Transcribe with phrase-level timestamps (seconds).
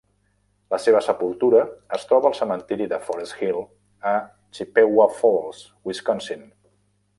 [0.73, 1.59] La seva sepultura
[1.97, 3.61] es troba al cementiri de Forest Hill
[4.13, 4.15] a
[4.59, 6.47] Chippewa Falls, Wisconsin.